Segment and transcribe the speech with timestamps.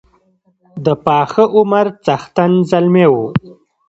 [0.85, 3.25] د پاخه عمر څښتن زلمی وو.